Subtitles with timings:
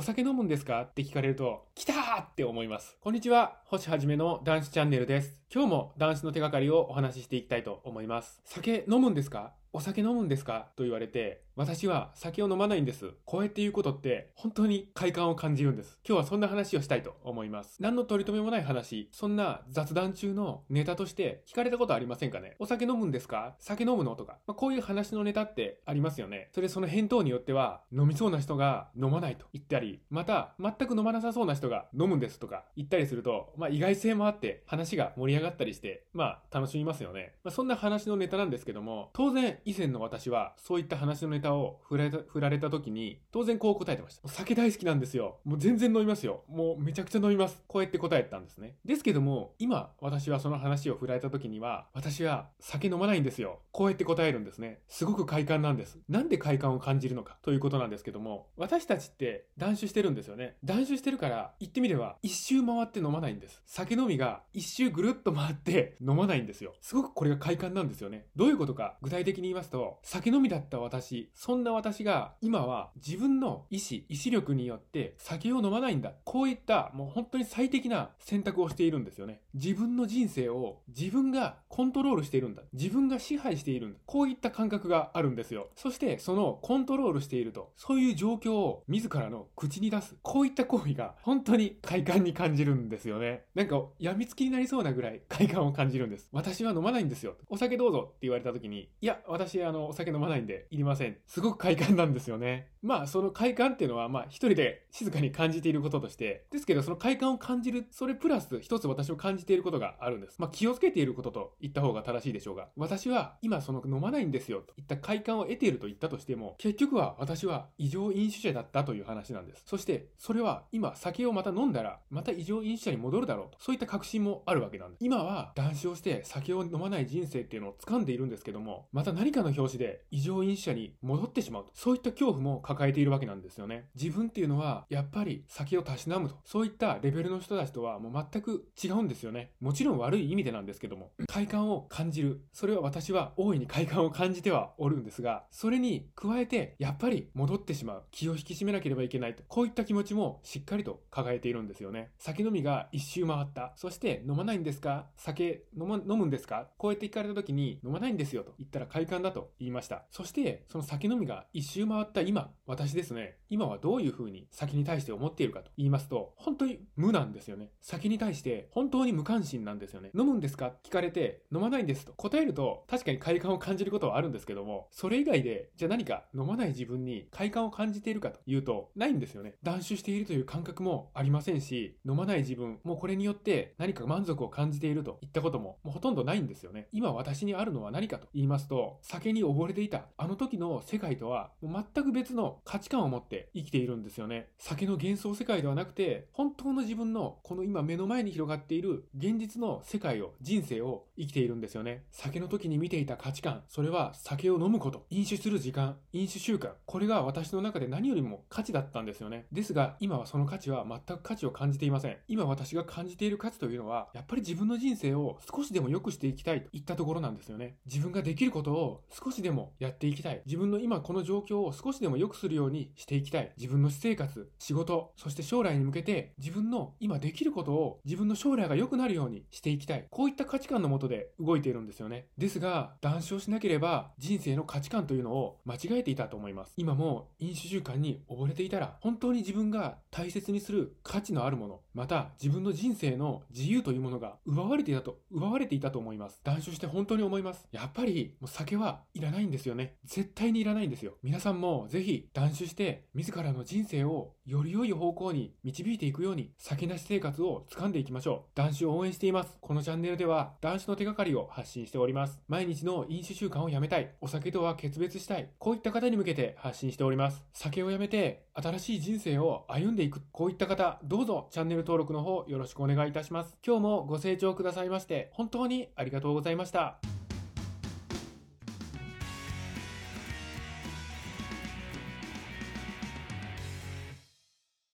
[0.00, 0.80] お酒飲むんですか？
[0.80, 2.96] って聞かれると、来たーって思います。
[3.02, 5.36] こんにちは、星はじめの男子チャンネルです。
[5.54, 8.40] 今日も男子の手がかりをお話ししていきたいと思います。
[8.46, 9.52] 酒飲むんですか？
[9.72, 10.68] お酒飲むんですか？
[10.74, 13.12] と言われて、私は酒を飲まないんです。
[13.24, 15.98] こうやって言うことって本当に快感を感じるんです。
[16.04, 17.76] 今日はそんな話をしたいと思います。
[17.78, 22.56] 何の取り留めもない話、そんな雑談中のネタとして聞かれたことありませんかね？
[22.58, 23.54] お酒飲むんですか？
[23.60, 24.16] 酒飲むの？
[24.16, 26.48] とか、まあ、こういう話のネタってありますよね。
[26.52, 37.34] それその返答によっては、飲みそうな人が飲まないと言ったり、また全く飲まなさそうな人が飲むんですとか言ったりすると、まあ、意外性もあって話が盛り上がったりして、まあ楽しみますよね。
[37.44, 44.28] まあ、そんな話のネタなんですけども、当然以前の私はそういった話のネタを振られた振られた時に当然こう答えてました。
[44.28, 45.38] 酒大好きなんですよ。
[45.44, 46.44] もう全然飲みますよ。
[46.48, 47.62] もうめちゃくちゃ飲みます。
[47.66, 48.76] こうやって答えたんですね。
[48.84, 53.60] ですけども、今私はその話を振られた時には、私は酒飲まないんですよ。
[53.72, 54.80] こうやって答えるんですね。
[54.88, 55.98] すごく快感なんです。
[56.08, 60.56] なんで快感を感じるのかということなんですけども、私たちって断酒してるんですよね。
[60.64, 63.62] 断酒してるから、言ってみれば一周回って飲まないんです。
[63.66, 66.74] 酒飲みが一周ぐるっと回って飲まないんですよ。
[66.80, 68.26] すごくこれが快感なんですよね。
[68.36, 76.12] どういうことか具体的に言いますと、酒飲みだった私、そんな私が今は自分の意思、意志力によって酒を飲まないんだ。
[76.24, 79.40] こういったもう本当に最適な選択をしているんですよね。
[79.54, 82.62] 自分の人生を自分がコントロールしているんだ。
[82.72, 83.98] 自分が支配しているんだ。
[84.06, 85.68] こういった感覚があるんですよ。
[85.74, 90.16] そしてそのコントロールしていると、そういう状況を自らの口に出す。
[90.22, 93.46] こういった行為が本当に快感に感じるんですよね。
[93.56, 96.28] なんか病みつきになりそうなぐらい快感を感じるんです。
[96.30, 97.34] 私は飲まないんですよ。
[97.48, 101.16] お酒どうぞって言われた時に、いや、私あの、お酒飲まないんでいりません。
[101.26, 102.68] すごく快感なんですよね。
[102.82, 110.36] まあ、その快感っていうのは、まあ、一人で静かに感じていることとして、ですけど、その快感を感じる、それプラス一つ私も感じていることがあるんです。
[110.38, 119.62] まあ、気をつけていることと言った方が正しいでしょうが、私は今その飲まないんですよといった快感を得ていると言ったとしても、結局は私は異常飲酒者だったという話なんです。
[119.64, 125.04] そして、それは今酒をまた飲んだら、また異常飲酒者に戻るだろうと、そういった確信もあるわけなんです。
[125.04, 133.88] 今は断酒をして酒を飲まない人生っていうのを掴んでいるんですけども、また何かの表紙で異常飲酒者に戻ってしまうと、そういった恐怖も抱えているわけなんですよね。
[133.94, 136.36] 自分っていうのは、やっぱり酒をたしなむと。
[136.44, 139.52] そういったレベルの人たちとはもう全く違うんですよね。
[139.60, 142.40] もちろん悪い意味でなんですけども、快感を感じる。
[142.52, 148.04] それは私は大いに快感を感じてはおるんですが、それに加えて、やっぱり戻ってしまう。
[148.10, 149.42] 気を引き締めなければいけないと。
[149.48, 152.10] こういった気持ちもしっかりと抱えているんですよね。
[152.18, 153.72] 酒飲みが一周回った。
[153.76, 155.06] そして飲まないんですか？
[155.16, 156.68] 酒飲,、ま、飲むんですか？
[156.76, 160.04] こうやって聞かれた時に飲まないんですよと言ったら快感だと言いました。
[160.10, 167.70] そして、その酒飲みが一周回った今、私ですね、今はどういう風に酒に対して思っているかと言いますと、本当に無なんですよね。
[167.80, 170.10] 酒に対して本当に無関心なんですよね。
[170.16, 170.72] 飲むんですか？
[170.84, 179.56] 聞かれて、飲まないんですと答えると、確かに快感を感じることはあるんですけども、それ以外で、じゃあ何か飲まない自分に快感を感じているかというと、ないんですよね。
[179.62, 186.88] 断酒しているという感覚もありませんし、飲まない自分、もうこれによって何か満足を感じているといったことも、もうほとんどないんですよね。
[186.92, 194.50] 今私にあるのは何かと言いますと、酒に溺れていた、あの時の世界とは、全く別の価値観を持って生きているんですよね。
[194.56, 202.04] 酒の幻想世界ではなくて、本当の自分のこの今目の前に広がっている現実の世界を、人生を生きているんですよね。
[202.12, 209.46] 酒の時に見ていた価値観、それは酒を飲むこと、飲酒する時間、飲酒習慣、これが私の中で何よりも価値だったんですよね。
[209.50, 212.16] ですが、今はその価値は全く価値を感じていません。
[212.28, 217.74] 今私が感じている価値というのは、やっぱり自分の人生を少しでも良くしていきたいといったところなんですよね。
[217.86, 220.42] 自分ができることを少しでもやっていきたい。
[220.46, 223.52] 自分の今この状況を少しでも良くするようにしていきたい。
[223.56, 230.06] 自分の私生活、仕事、そして将来に向けて自分の今できることを自分の将来が良くなるようにしていきたい。
[230.10, 232.26] こういった価値観のもとで動いているんですよね。
[232.38, 236.74] ですが、断酒をしなければ人生の価値観というのを間違えていたと思います。
[236.76, 246.40] 今も飲酒習慣に溺れていたら、本当に自分が大切にする価値のあるもの、また自分の人生の自由というものが奪われていたと、奪われていたと思います。
[246.44, 247.68] 断酒して本当に思います。
[247.72, 249.96] やっぱりもう酒はいらないんですよね。
[250.04, 251.14] 絶対にいらないんですよ。
[251.22, 258.50] 皆さんもぜひ断酒して自らの人生をより良い方向に導いていくように酒なし生活を掴んでいきましょう。
[258.56, 259.56] 男子を応援しています。
[259.60, 262.40] このチャンネルでは男子の手がかりを発信しております。
[262.48, 264.14] 毎日の飲酒習慣をやめたい。
[264.20, 265.48] お酒とは決別したい。
[265.58, 267.44] こういった方に向けて発信しております。
[267.52, 270.22] 酒をやめて新しい人生を歩んでいく。
[270.32, 273.56] こういった方、どうぞチャンネル登録の方よろしくお願いいたします。
[273.64, 277.09] 今日もご清聴くださいまして本当にありがとうございました。